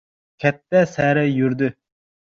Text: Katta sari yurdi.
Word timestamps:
Katta 0.43 0.81
sari 0.95 1.27
yurdi. 1.37 1.73